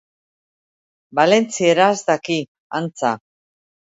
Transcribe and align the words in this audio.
Valentzieraz 1.19 1.93
daki, 2.09 2.39
antza. 2.79 3.15